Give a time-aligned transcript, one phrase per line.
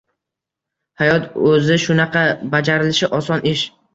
[1.01, 2.25] Hayot o’zi shunaqa–
[2.57, 3.65] bajarilishi oson ish.